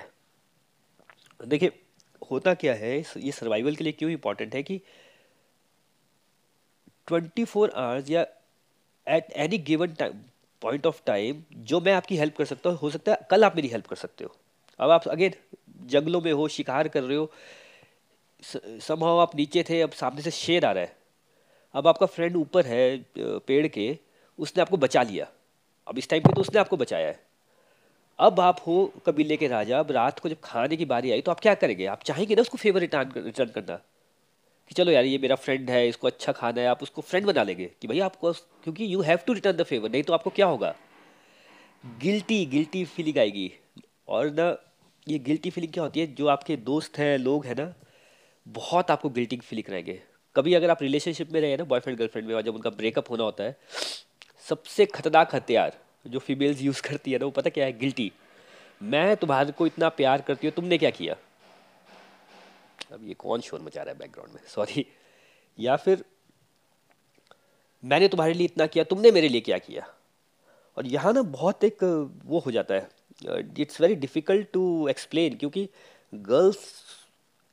[1.39, 1.71] देखिए,
[2.21, 4.81] होता क्या है ये सर्वाइवल के लिए क्यों इंपॉर्टेंट है कि
[7.07, 8.25] ट्वेंटी फोर आवर्स या
[9.07, 10.19] at any given time
[10.61, 13.55] point of time जो मैं आपकी हेल्प कर सकता हूँ, हो सकता है कल आप
[13.55, 14.35] मेरी हेल्प कर सकते हो।
[14.79, 15.33] अब आप अगेन
[15.89, 17.31] जंगलों में हो, शिकार कर रहे हो
[18.43, 20.95] समहाव आप नीचे थे, अब सामने से शेर आ रहा है।
[21.75, 23.97] अब आपका फ्रेंड ऊपर है पेड़ के,
[24.39, 25.27] उसने आपको बचा लिया।
[25.87, 27.19] अब इस टाइम पे तो उसने आपको बचाया है।
[28.21, 31.31] अब आप हो कबीले के राजा, अब रात को जब खाने की बारी आई तो
[31.31, 31.85] आप क्या करेंगे?
[31.85, 33.75] आप चाहेंगे ना उसको फेवर रिटर्न रिटर्न करना?
[34.69, 37.43] कि चलो यार, ये मेरा फ्रेंड है, इसको अच्छा खाना है, आप उसको फ्रेंड बना
[37.43, 40.45] लेंगे कि भाई आपको क्योंकि you have to return the favour नहीं तो आपको क्या
[40.45, 40.73] होगा?
[42.01, 43.51] गिल्टी गिल्टी फीलिंग आएगी।
[44.07, 44.55] और ना,
[45.07, 46.07] ये गिल्टी फीलिंग क्या होती है?
[46.07, 47.73] जो आपके दोस्त हैं, लोग हैं ना,
[48.47, 50.01] बहुत आपको गिल्टी फीलिंग रहेंगे
[50.35, 53.23] कभी अगर आप रिलेशनशिप में रहे ना बॉयफ्रेंड गर्लफ्रेंड में और जब उनका ब्रेकअप होना
[53.23, 53.57] होता है,
[54.49, 57.77] सबसे खतरनाक हथियार जो फीमेल्स यूज़ करती है ना, वो पता क्या है?
[57.79, 58.11] गिल्टी
[58.83, 61.15] मैं तुम्हारे को इतना प्यार करती हूँ, तुमने क्या किया?
[62.91, 64.41] अब ये कौन शोर मचा रहा है बैकग्राउंड में?
[64.47, 64.85] सॉरी
[65.57, 66.03] या फिर,
[67.83, 69.87] मैंने तुम्हारे लिए इतना किया, तुमने मेरे लिए क्या किया?
[70.77, 71.83] और यहाँ ना बहुत एक,
[72.25, 72.89] वो हो जाता है।
[73.59, 75.67] It's very difficult to explain क्योंकि
[76.13, 76.59] गर्ल्स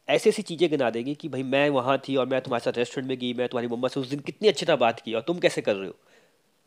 [0.08, 3.08] ऐसी ऐसी चीज़ें गिना देंगी कि भाई मैं वहाँ थी और मैं तुम्हारे साथ रेस्टोरेंट
[3.08, 5.38] में गई, मैं तुम्हारी मम्मा से उस दिन कितनी अच्छी तरह बात की और तुम
[5.38, 5.94] कैसे कर रहे हो?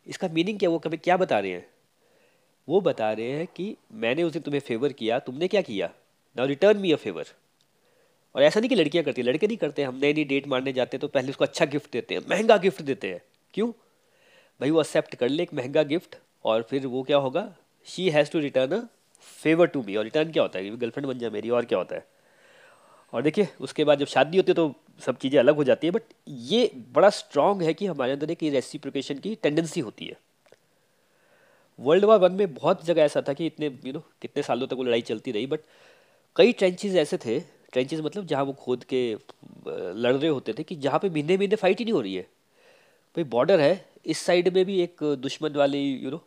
[0.08, 1.66] इसका मीनिंग क्या, वो कभी क्या बता रहे हैं?
[2.68, 5.90] वो बता रहे हैं कि मैंने उस तुम्हें फेवर किया, तुमने क्या किया?
[6.36, 7.26] Now return me a favour
[8.36, 10.98] और ऐसा नहीं कि लड़कियाँ करती लड़के नहीं करते, हम नई नई डेट मारने जाते
[10.98, 13.22] तो पहले उसको अच्छा गिफ्ट देते हैं, महँगा गिफ्ट देते हैं।
[13.54, 13.68] क्यों?
[14.62, 17.44] भाई वो एक्सेप्ट कर ले एक महँगा गिफ्ट और फिर वो क्या होगा?
[17.88, 18.82] She has to return a
[19.44, 20.78] favour to me और रिटर्न क्या होता है?
[20.78, 22.06] गर्लफ्रेंड बन जाए मेरी, और क्या होता है?
[23.13, 25.91] और देखिए, उसके बाद जब शादी होती है तो सब चीज़ें अलग हो जाती है
[25.91, 30.17] बट ये बड़ा स्ट्रांग है कि हमारे अंदर एक रेसिप्रिकेशन की टेंडेंसी होती है।
[31.80, 34.74] वर्ल्ड वार वन में बहुत जगह ऐसा था कि इतने यू नो कितने सालों तक
[34.74, 35.60] वो लड़ाई चलती रही बट
[36.36, 37.39] कई ट्रेंचेज ऐसे थे
[37.74, 39.02] ट्रेंचेज मतलब जहाँ वो खोद के
[39.67, 42.21] लड़ रहे होते थे कि जहाँ पे महीने महीने फाइट ही नहीं हो रही है।
[43.15, 46.21] भाई बॉर्डर है, इस साइड में भी एक दुश्मन वाले यू नो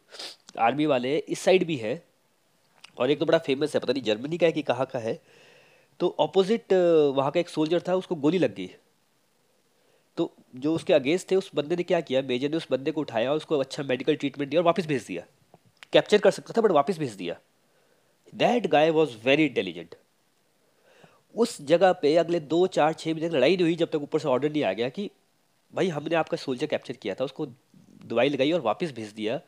[0.60, 2.02] आर्मी वाले इस साइड भी है,
[2.98, 5.18] और एक तो बड़ा फ़ेमस है, पता नहीं जर्मनी का है कि कहाँ का है
[6.00, 6.72] तो ऑपोजिट
[7.16, 8.70] वहाँ का एक सोल्जर था, उसको गोली लग गई।
[10.16, 12.22] तो जो उसके अगेंस्ट थे, उस बंदे ने क्या किया?
[12.22, 15.02] मेजर ने उस बंदे को उठाया और उसको अच्छा मेडिकल ट्रीटमेंट दिया और वापस भेज
[15.02, 15.24] दिया।
[15.92, 17.38] कैप्चर कर सकता था बट वापस भेज दिया।
[18.34, 19.94] That guy was very intelligent
[21.34, 24.28] उस जगह पे अगले दो, चार छः महीने लड़ाई नहीं हुई, जब तक ऊपर से
[24.28, 25.10] ऑर्डर नहीं आ गया कि,
[25.74, 27.46] भाई, हमने आपका सोल्जर कैप्चर किया था, उसको
[28.06, 29.40] दवाई लगाई और वापस भेज दिया।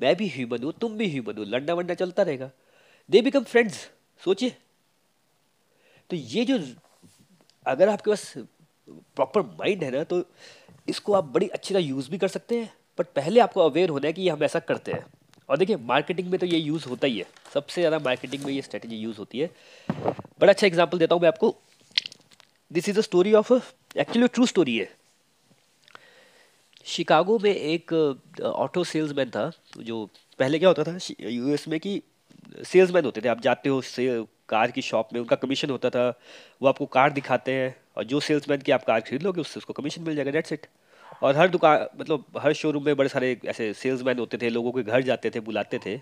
[0.00, 2.50] मैं भी ह्यूमन हूँ, तुम भी ह्यूमन हो लड़ना वड़ना चलता रहेगा।
[3.10, 3.90] दे बिकम फ्रेंड्स
[4.24, 4.56] सोचिए।
[6.12, 6.58] तो ये जो
[7.66, 8.32] अगर आपके पास
[9.16, 10.22] प्रॉपर माइंड है ना तो
[10.88, 14.06] इसको आप बड़ी अच्छी तरह यूज़ भी कर सकते हैं बट पहले आपको अवेयर होना
[14.06, 15.04] है कि हम ऐसा करते हैं।
[15.48, 18.62] और देखिए मार्केटिंग में तो ये यूज़ होता ही है। सबसे ज़्यादा मार्केटिंग में ये
[18.62, 19.50] स्ट्रेटेजी यूज़ होती है।
[19.90, 21.54] बड़ा अच्छा एग्ज़ाम्पल देता हूँ मैं आपको।
[22.70, 24.90] This is a story of actually true story है।
[26.86, 27.92] शिकागो में एक
[28.44, 30.04] ऑटो सेल्समैन था, जो
[30.38, 32.00] पहले क्या होता था यूएस में कि
[32.64, 34.08] सेल्समैन होते थे। आप जाते हो से
[34.48, 36.08] कार की शॉप में उनका कमीशन होता था,
[36.62, 39.72] वो आपको कार दिखाते हैं और जो सेल्समैन की आप कार खरीद लोगे उससे उसको
[39.72, 40.66] कमीशन मिल जाएगा डेट्स इट
[41.22, 44.82] और हर दुकान मतलब हर शोरूम में बड़े सारे ऐसे सेल्समैन होते थे, लोगों के
[44.82, 46.00] घर जाते थे, बुलाते थे।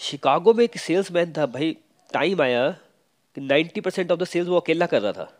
[0.00, 1.76] शिकागो में एक सेल्समैन था, भाई
[2.12, 2.70] टाइम आया
[3.36, 5.32] कि ninety percent of the sales वो अकेला कर रहा था।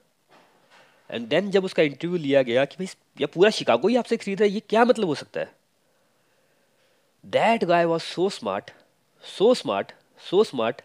[1.11, 2.87] एंड देन जब उसका इंटरव्यू लिया गया कि भाई,
[3.21, 5.53] ये पूरा शिकागो ही आपसे खरीद रहा है, ये क्या मतलब हो सकता है?
[7.25, 8.71] That guy was so smart
[9.25, 9.93] so smart
[10.31, 10.81] so smart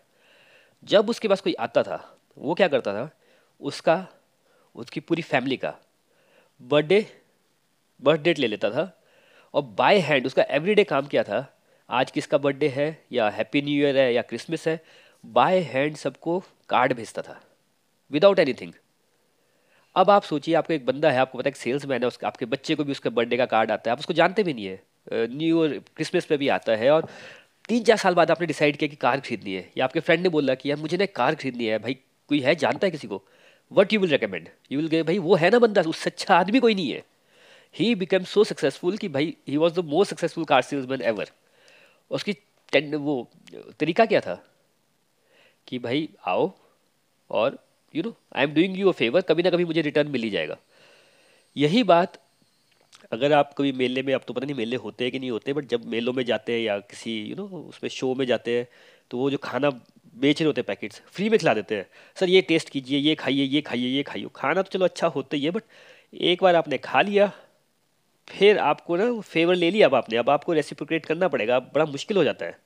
[0.85, 1.97] जब उसके पास कोई आता था,
[2.37, 3.09] वो क्या करता था?
[3.61, 4.05] उसका,
[4.75, 5.73] उसकी पूरी फैमिली का
[6.61, 7.05] बर्थडे
[7.99, 8.91] बर्थ डेट ले लेता था
[9.53, 11.45] और बाय हैंड उसका एवरीडे काम क्या था?
[11.89, 14.79] आज किसका बर्थडे है या हैप्पी न्यू ईयर है या क्रिसमस है
[15.23, 17.39] बाय हैंड सबको कार्ड भेजता था
[18.11, 18.73] विदाउट एनीथिंग
[19.95, 22.45] अब आप सोचिए, आपको एक बंदा है, आपको पता है सेल्स मैन है उसके आपके
[22.45, 24.81] बच्चे को भी उसके बर्थडे का कार्ड आता है, आप उसको जानते भी नहीं है।
[25.13, 27.07] न्यू ईयर क्रिसमस पे भी आता है और
[27.69, 30.29] तीन चार साल बाद आपने डिसाइड किया कि कार खरीदनी है। या आपके फ्रेंड ने
[30.29, 31.93] बोला कि यार मुझे ना कार खरीदनी है, भाई,
[32.27, 33.23] कोई है, जानता है किसी को?
[33.71, 36.75] What you will recommend you will भाई, वो है ना बंदा, उससे अच्छा आदमी कोई
[36.75, 37.03] नहीं है।
[37.79, 41.29] ही बिकम सो सक्सेसफुल कि भाई he was the most successful car salesman ever
[42.11, 42.31] उसकी
[42.95, 43.29] वो,
[43.79, 44.43] तरीका क्या था?
[45.67, 46.51] कि भाई, आओ
[47.29, 50.23] और you know I am doing you a favour कभी ना कभी मुझे रिटर्न मिल
[50.23, 50.57] ही जाएगा।
[51.57, 52.24] यही बात
[53.11, 55.53] अगर आप कभी मेले में आप तो पता नहीं मेले होते हैं कि नहीं होते
[55.53, 58.67] बट जब मेलों में जाते हैं या किसी यू नो उसमें शो में जाते हैं
[59.11, 61.85] तो वो जो खाना बेच रहे होते हैं पैकेट्स फ्री में खिला देते हैं।
[62.17, 65.35] सर, ये टेस्ट कीजिए, ये खाइए ये खाइए ये खाइए। खाना तो चलो अच्छा होता
[65.37, 65.63] ही है बट
[66.13, 67.31] एक बार आपने खा लिया,
[68.27, 72.17] फिर आपको ना फेवर ले लिया अब आपने। अब आपको रेसिप्रोकेट करना पड़ेगा, बड़ा मुश्किल
[72.17, 72.57] हो जाता है।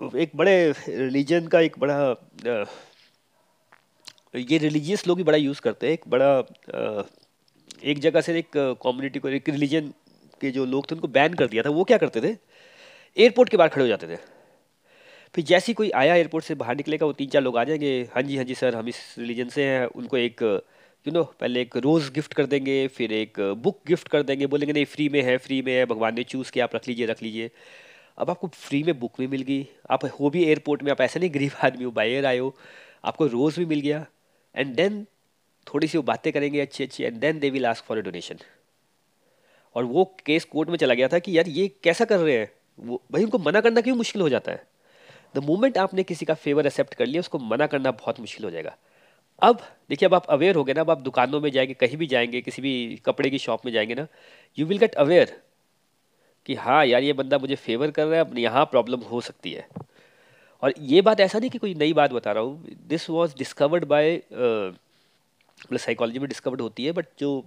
[0.00, 2.14] एक बड़े रिलीजन का एक बड़ा
[4.34, 6.38] ये रिलीजियस लोग भी बड़ा यूज़ करते हैं, एक बड़ा
[7.84, 9.92] एक जगह से एक कम्युनिटी को, एक रिलीजन
[10.40, 12.36] के जो लोग थे, उनको बैन कर दिया था। वो क्या करते थे?
[13.16, 14.16] एयरपोर्ट के बाहर खड़े हो जाते थे।
[15.34, 18.08] फिर जैसे ही कोई आया एयरपोर्ट से बाहर निकलेगा, वो तीन चार लोग आ जाएँगे।
[18.14, 20.42] हाँ जी हाँ जी सर हम इस रिलीजन से हैं। उनको एक
[21.06, 24.72] यू नो पहले एक रोज़ गिफ्ट कर देंगे, फिर एक बुक गिफ्ट कर देंगे। बोलेंगे,
[24.72, 27.22] नहीं फ्री में है फ्री में है। भगवान ने चूज़ किया, आप रख लीजिए रख
[27.22, 27.50] लीजिए।
[28.18, 31.20] अब आपको फ्री में बुक भी मिल गई। आप हो भी एयरपोर्ट में, आप ऐसे
[31.20, 32.54] नहीं गरीब आदमी हो बाहर आए हो।
[33.04, 34.06] आपको रोज़ भी मिल गया।
[34.54, 35.06] एंड देन
[35.66, 38.38] थोड़ी सी वो बातें करेंगे अच्छी अच्छी and then they will ask for a donation
[39.74, 42.50] और वो केस कोर्ट में चला गया था कि यार ये कैसा कर रहे हैं?
[42.80, 44.66] वो, भाई उनको मना करना क्यों मुश्किल हो जाता है?
[45.36, 48.50] द मोमेंट आपने किसी का फेवर एक्सेप्ट कर लिया, उसको मना करना बहुत मुश्किल हो
[48.50, 48.76] जाएगा।
[49.42, 52.06] अब, देखिए, अब आप अवेयर हो गए ना, अब आप दुकानों में जाएँगे, कहीं भी
[52.06, 54.06] जाएँगे, किसी भी कपड़े की शॉप में जाएँगे ना
[54.58, 55.40] यू विल गेट अवेयर
[56.46, 59.52] कि हाँ यार, ये बंदा मुझे फेवर कर रहा है, अब यहाँ प्रॉब्लम हो सकती
[59.52, 59.68] है।
[60.62, 63.84] और ये बात ऐसा नहीं कि कोई नई बात बता रहा हूँ। दिस वॉज़ डिस्कवर्ड
[63.84, 67.44] बाय मतलब साइकोलॉजी में डिस्कवर्ड होती है बट जो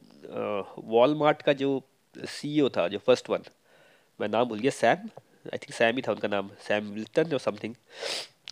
[0.78, 1.82] वॉलमार्ट uh, का जो
[2.16, 3.44] सीईओ था जो फ़र्स्ट वन
[4.20, 4.98] मैं नाम भूल गया सैम
[5.48, 7.76] आई थिंक सैम ही था उनका नाम सैम विल्टन और something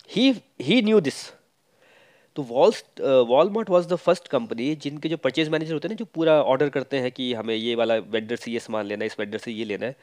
[0.09, 1.31] he he knew this
[2.35, 6.05] तो walls Walmart was the first company जिनके जो परचेज मैनेजर होते हैं ना जो
[6.05, 9.19] पूरा ऑर्डर करते हैं कि हमें ये वाला वेंडर से ये सामान लेना है इस
[9.19, 9.95] वेंडर से ये लेना है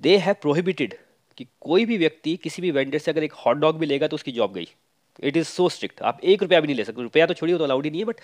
[0.00, 0.94] दे हैव प्रोहिबिटेड
[1.38, 4.14] कि कोई भी व्यक्ति किसी भी वेंडर से अगर एक हॉट डॉग भी लेगा तो
[4.14, 4.68] उसकी जॉब गई।
[5.18, 7.64] इट इज़ सो स्ट्रिक्ट आप एक रुपया भी नहीं ले सकते। रुपया तो छोड़िए तो
[7.64, 8.20] अलाउड ही नहीं है बट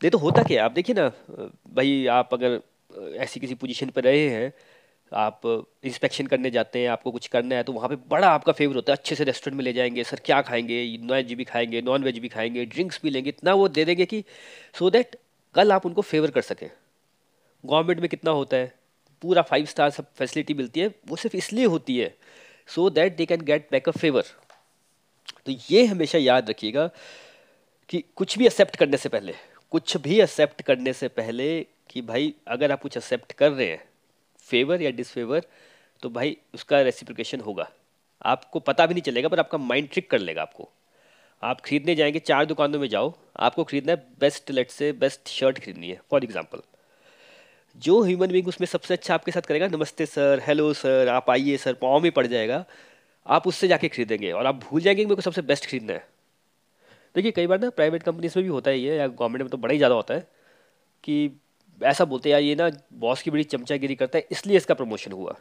[0.00, 1.08] ये तो होता क्या आप देखिए ना,
[1.68, 2.60] भाई आप अगर
[3.16, 4.52] ऐसी किसी पोजीशन पर रहे हैं,
[5.12, 5.40] आप
[5.84, 8.92] इंस्पेक्शन करने जाते हैं, आपको कुछ करना है तो वहाँ पे बड़ा आपका फेवर होता
[8.92, 10.82] है। अच्छे से रेस्टोरेंट में ले जाएँगे, सर क्या खाएँगे?
[11.12, 14.24] वेज भी खाएँगे नॉन वेज भी खाएँगे ड्रिंक्स भी लेंगे, इतना वो दे देंगे कि
[14.74, 15.16] सो so दैट
[15.54, 16.68] कल आप उनको फेवर कर सकें।
[17.64, 18.74] गवर्नमेंट में कितना होता है?
[19.26, 22.14] पूरा फाइव स्टार सब फैसिलिटी मिलती है, वो सिर्फ़ इसलिए होती है
[22.68, 24.24] so that they can get back a favour
[25.46, 26.86] तो ये हमेशा याद रखिएगा
[27.90, 29.34] कि कुछ भी एक्सेप्ट करने से पहले,
[29.72, 31.46] कुछ भी एक्सेप्ट करने से पहले
[31.90, 33.82] कि भाई, अगर आप कुछ एक्सेप्ट कर रहे हैं
[34.48, 35.46] फेवर या डिसफेवर
[36.02, 37.68] तो भाई उसका रेसिप्रिकेशन होगा।
[38.22, 40.68] आपको पता भी नहीं चलेगा, पर आपका माइंड ट्रिक कर लेगा आपको।
[41.42, 45.58] आप खरीदने जाएँगे, चार दुकानों में जाओ, आपको खरीदना है best let say best shirt
[45.58, 46.62] खरीदनी है फॉर एग्ज़ाम्पल
[47.76, 51.56] जो ह्यूमन बींग उसमें सबसे अच्छा आपके साथ करेगा, नमस्ते सर हेलो सर आप आइए
[51.56, 52.64] सर पाँव में पड़ जाएगा,
[53.26, 56.06] आप उससे जाके खरीदेंगे और आप भूल जाएँगे कि मेरे को सबसे बेस्ट खरीदना है।
[57.14, 59.56] देखिए, कई बार ना प्राइवेट कंपनीज़ में भी होता है ये या गवर्नमेंट में तो
[59.56, 60.20] बड़ा ही ज़्यादा होता है
[61.04, 61.30] कि
[61.80, 65.32] ऐसा बोलते यार ये ना बॉस की बड़ी चमचागिरी करता है, इसलिए इसका प्रमोशन हुआ।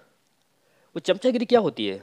[0.96, 1.98] वो चमचागिरी क्या होती है?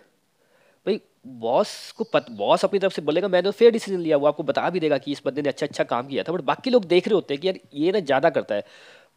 [0.86, 1.00] भाई
[1.40, 4.42] बॉस को पत बॉस अपनी तरफ़ से बोलेगा, मैंने तो फेयर डिसीज़न लिया, वो आपको
[4.42, 6.84] बता भी देगा कि इस बंदे ने अच्छा अच्छा काम किया था बट बाकी लोग
[6.84, 8.64] देख रहे होते हैं कि यार ये ना ज़्यादा करता है।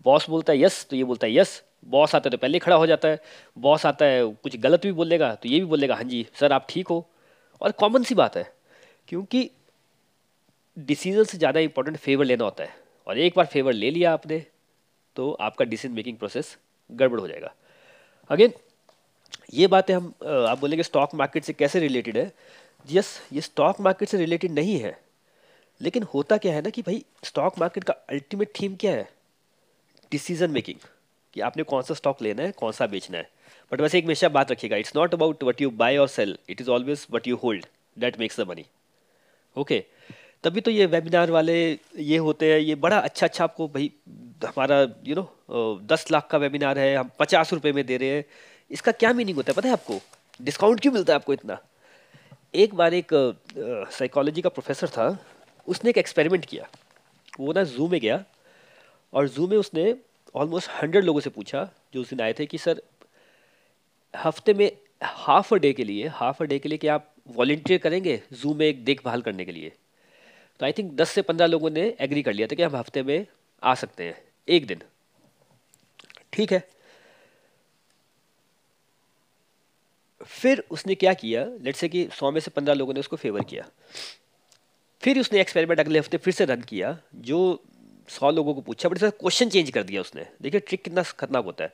[0.05, 2.75] बॉस बोलता है यस तो ये बोलता है यस। बॉस आता है तो पहले खड़ा
[2.75, 3.19] हो जाता है।
[3.57, 6.65] बॉस आता है, कुछ गलत भी बोलेगा तो ये भी बोलेगा हाँ जी, सर, आप
[6.69, 7.05] ठीक हो।
[7.61, 8.51] और कॉमन सी बात है,
[9.07, 9.49] क्योंकि
[10.77, 12.77] डिसीज़न से ज़्यादा इंपॉर्टेंट फेवर लेना होता है।
[13.07, 14.45] और एक बार फेवर ले लिया आपने
[15.15, 16.57] तो आपका डिसीज़न मेकिंग प्रोसेस
[16.89, 17.53] गड़बड़ हो जाएगा।
[18.29, 18.53] अगेन
[19.53, 22.31] ये बातें हम आप बोलेंगे स्टॉक मार्केट से कैसे रिलेटेड है?
[22.85, 24.97] यस ये स्टॉक मार्केट से रिलेटेड नहीं है।
[25.81, 29.07] लेकिन होता क्या है ना कि भाई स्टॉक मार्केट का अल्टीमेट थीम क्या है?
[30.11, 30.79] डिसीज़न मेकिंग
[31.33, 33.29] कि आपने कौन सा स्टॉक लेना है, कौन सा बेचना है।
[33.71, 36.61] बट वैसे एक हमेशा बात रखिएगा it's not about what you buy और sell it
[36.61, 37.65] is always what you hold
[37.97, 38.65] that makes the money
[39.55, 39.83] okay
[40.43, 41.55] तभी तो ये वेबिनार वाले
[41.97, 43.91] ये होते हैं, ये बड़ा अच्छा अच्छा आपको भाई,
[44.45, 48.25] हमारा यू नो दस लाख का वेबिनार है, हम पचास रुपये में दे रहे हैं।
[48.71, 49.99] इसका क्या मीनिंग होता है पता है आपको?
[50.39, 51.57] डिस्काउंट क्यों मिलता है आपको इतना?
[52.53, 53.13] एक बार एक
[53.91, 55.07] साइकोलॉजी का प्रोफेसर था,
[55.67, 56.67] उसने एक एक्सपेरिमेंट किया।
[57.39, 58.23] वो ना जू में गया
[59.15, 59.95] और जू में उसने
[60.35, 62.81] ऑलमोस्ट हंड्रेड लोगों से पूछा, जो उस दिन आए थे कि, सर,
[64.15, 67.79] हफ़्ते में हाफ़ अ डे के लिए हाफ़ अ डे के लिए क्या आप वॉल्टियर
[67.79, 69.71] करेंगे जू में एक देखभाल करने के लिए?
[70.59, 73.03] तो आई थिंक दस से पंद्रह लोगों ने एग्री कर लिया था कि हम हफ़्ते
[73.03, 73.27] में
[73.63, 74.81] आ सकते हैं, एक दिन।
[76.33, 76.69] ठीक है।
[80.25, 81.45] फिर उसने क्या किया?
[81.45, 83.69] लेट से कि सौ में से पंद्रह लोगों ने उसको फेवर किया।
[85.01, 87.63] फिर उसने एक्सपेरिमेंट अगले हफ़्ते फिर से रन किया, जो
[88.07, 91.45] सौ लोगों को पूछा, बट सर क्वेश्चन चेंज कर दिया उसने। देखिए ट्रिक कितना खतरनाक
[91.45, 91.73] होता है।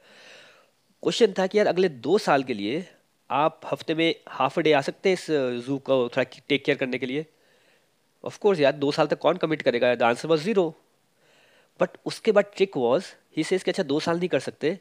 [1.04, 2.86] क्वेश्चन था कि यार, अगले दो साल के लिए
[3.30, 5.28] आप हफ़्ते में हाफ़ डे आ सकते हैं इस
[5.66, 7.26] जू को थोड़ा टेक केयर करने के लिए।
[8.24, 9.96] ऑफ़ कोर्स यार, दो साल तक कौन कमिट करेगा?
[9.96, 10.76] The answer was zero
[11.80, 13.06] but उसके बाद ट्रिक वॉज़
[13.38, 14.80] ही सेज कि अच्छा दो साल नहीं कर सकते।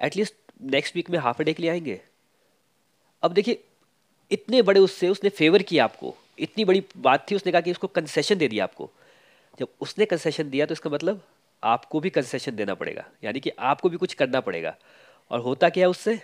[0.00, 2.00] एटलीस्ट नेक्स्ट वीक में हाफ़ डे के लिए आएँगे।
[3.22, 3.64] अब देखिए,
[4.30, 7.86] इतने बड़े उससे उसने फेवर किया आपको। इतनी बड़ी बात थी, उसने कहा कि उसको
[7.86, 8.90] कंसेशन दे दिया आपको।
[9.58, 11.22] जब उसने कंसेशन दिया तो इसका मतलब
[11.62, 14.74] आपको भी कंसेशन देना पड़ेगा। यानी कि आपको भी कुछ करना पड़ेगा।
[15.30, 16.20] और होता क्या है उससे?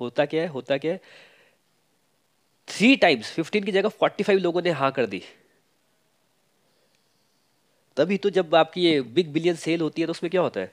[0.00, 0.48] होता क्या है?
[0.48, 1.00] होता क्या है?
[2.68, 5.22] थ्री टाइम्स फिफ्टीन की जगह फोर्टी फाइव लोगों ने हाँ कर दी।
[7.96, 10.72] तभी तो जब आपकी ये बिग बिलियन सेल होती है तो उसमें क्या होता है?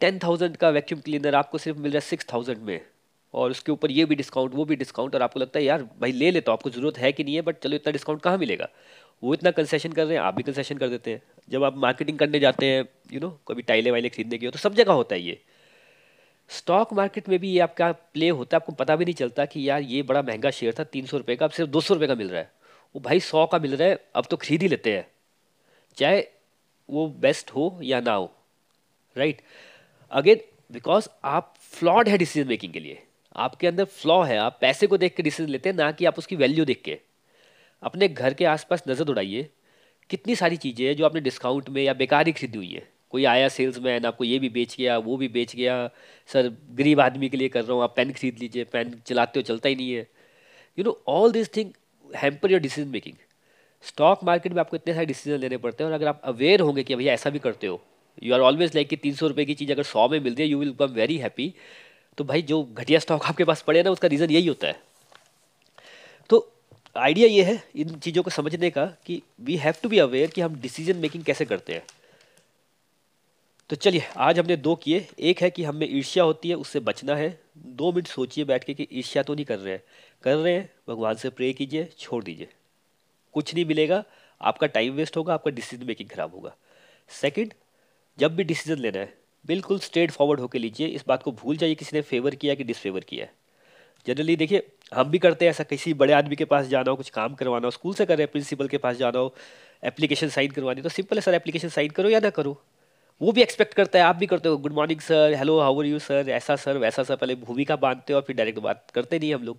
[0.00, 2.80] टेन थाउज़ेंड का वैक्यूम क्लीनर आपको सिर्फ़ मिल रहा है सिक्स थाउज़ेंड में।
[3.34, 6.12] और उसके ऊपर ये भी डिस्काउंट वो भी डिस्काउंट और आपको लगता है, यार, भाई
[6.12, 8.68] ले ले तो आपको ज़रूरत है कि नहीं है बट चलो इतना डिस्काउंट कहाँ मिलेगा?
[9.22, 12.18] वो इतना कंसेशन कर रहे हैं, आप भी कंसेशन कर देते हैं। जब आप मार्केटिंग
[12.18, 15.14] करने जाते हैं यू नो कभी टाइलें वाइलें खरीदने की हो तो सब जगह होता
[15.14, 15.40] है ये।
[16.50, 19.68] स्टॉक मार्केट में भी ये आपका प्ले होता है, आपको पता भी नहीं चलता कि
[19.68, 22.08] यार ये बड़ा महँगा शेयर था, तीन सौ रुपये का, अब सिर्फ़ दो सौ रुपये
[22.08, 22.50] का मिल रहा है।
[22.94, 25.06] वो भाई सौ का मिल रहा है, अब तो खरीद ही लेते हैं।
[25.96, 26.26] चाहे
[26.88, 28.30] वो बेस्ट हो या ना हो
[29.16, 29.40] राइट
[30.10, 30.40] अगेन
[30.72, 33.02] बिकॉज़ आप फ्लॉड है डिसीज़न मेकिंग के लिए।
[33.36, 36.18] आपके अंदर फ्लॉ है, आप पैसे को देख के डिसीज़न लेते हैं, ना कि आप
[36.18, 36.98] उसकी वैल्यू देख के।
[37.84, 39.48] अपने घर के आसपास नज़र उड़ाइए।
[40.10, 43.24] कितनी सारी चीज़ें हैं जो आपने डिस्काउंट में या बेकार ही खरीदी हुई है। कोई
[43.24, 45.90] आया सेल्स मैन आपको ये भी बेच गया, वो भी बेच गया,
[46.28, 49.42] सर, गरीब आदमी के लिए कर रहा हूँ, आप पेन खरीद लीजिए, पेन चलाते हो,
[49.44, 50.06] चलता ही नहीं है।
[50.78, 51.70] You know all this thing
[52.10, 53.16] hamper your decision making
[53.84, 56.82] stock market में आपको इतने सारे डिसीज़न लेने पड़ते हैं और अगर आप अवेयर होंगे
[56.82, 57.80] कि भैया ऐसा भी करते हो
[58.22, 60.48] यू आर ऑलवेज लाइक कि तीन सौ रुपये की चीज़ अगर सौ में मिलती है
[60.48, 61.52] you will be very happy
[62.18, 64.80] तो भाई जो घटिया स्टॉक आपके पास पड़े ना, उसका रीज़न यही होता है।
[66.96, 70.40] आइडिया ये है इन चीज़ों को समझने का कि we have to be aware कि
[70.40, 71.82] हम डिसीज़न मेकिंग कैसे करते हैं।
[73.70, 77.16] तो चलिए, आज हमने दो किए। एक है कि हमें ईर्ष्या होती है, उससे बचना
[77.16, 79.82] है। दो मिनट सोचिए बैठ के कि ईर्ष्या तो नहीं कर रहे हैं।
[80.22, 82.48] कर रहे हैं, भगवान से प्रे कीजिए, छोड़ दीजिए।
[83.32, 84.04] कुछ नहीं मिलेगा,
[84.40, 86.56] आपका टाइम वेस्ट होगा, आपका डिसीज़न मेकिंग खराब होगा।
[87.08, 87.54] सेकंड
[88.18, 91.74] जब भी डिसीज़न लेना है, बिल्कुल स्ट्रेट फॉरवर्ड होकर लीजिए। इस बात को भूल जाइए,
[91.74, 93.32] किसी ने फेवर किया कि डिसफेवर किया है।
[94.06, 97.10] जनरली देखिए हम भी करते हैं ऐसा, किसी बड़े आदमी के पास जाना हो, कुछ
[97.10, 99.34] काम करवाना हो, स्कूल से करें प्रिंसिपल के पास जाना हो,
[99.84, 102.60] एप्लीकेशन साइन करवानी तो सिंपल है, सर, एप्लीकेशन साइन करो या ना करो।
[103.20, 105.86] वो भी एक्सपेक्ट करता है, आप भी करते हो good morning sir hello how are
[105.86, 109.18] you sir ऐसा सर वैसा सर पहले भूमिका बांधते हो और फिर डायरेक्ट बात करते
[109.18, 109.56] नहीं हम लोग।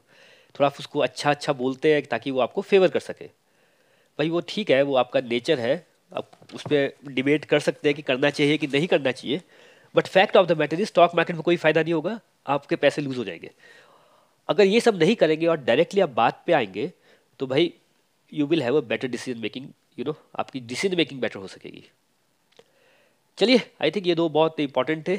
[0.55, 3.25] थोड़ा उसको अच्छा अच्छा बोलते हैं, ताकि वो आपको फेवर कर सके।
[4.19, 7.95] भाई, वो ठीक है, वो आपका नेचर है, आप उस पर डिबेट कर सकते हैं
[7.95, 9.41] कि करना चाहिए कि नहीं करना चाहिए
[9.95, 13.01] but fact of the matter is stock market में कोई फ़ायदा नहीं होगा, आपके पैसे
[13.01, 13.51] लूज हो जाएँगे।
[14.49, 16.91] अगर ये सब नहीं करेंगे और डायरेक्टली आप बात पे आएँगे
[17.39, 17.73] तो भाई
[18.31, 19.67] you will have a better decision making
[19.99, 21.83] you know आपकी डिसीज़न मेकिंग बेटर हो सकेगी।
[23.37, 25.15] चलिए आई थिंक ये दो बहुत इंपॉर्टेंट थे।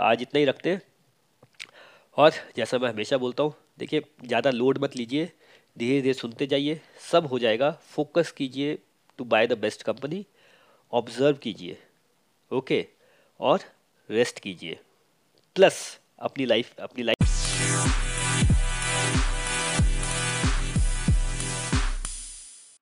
[0.00, 0.80] आज इतना ही रखते हैं।
[2.18, 5.30] और जैसा मैं हमेशा बोलता हूँ, देखिए, ज़्यादा लोड मत लीजिए।
[5.76, 8.78] धीरे धीरे सुनते जाइए। सब हो जाएगा। फोकस कीजिए
[9.18, 10.24] to buy the best company
[10.92, 11.78] observe कीजिए।
[12.50, 12.84] ओके
[13.40, 13.60] और
[14.10, 14.78] रेस्ट कीजिए।
[15.56, 17.25] प्लस अपनी लाइफ अपनी लाइफ